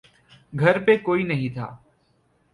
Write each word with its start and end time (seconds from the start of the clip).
گھر 0.53 0.79
پے 0.85 0.97
کوئی 0.97 1.23
نہیں 1.23 1.49
تھا۔ 1.53 1.67